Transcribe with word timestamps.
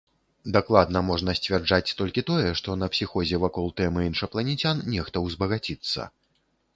Дакладна 0.53 0.99
можна 1.09 1.33
сцвярджаць 1.39 1.95
толькі 1.99 2.23
тое, 2.29 2.47
што 2.61 2.77
на 2.83 2.89
псіхозе 2.93 3.41
вакол 3.43 3.69
тэмы 3.81 4.07
іншапланецян 4.09 4.81
нехта 4.95 5.23
ўзбагаціцца. 5.27 6.07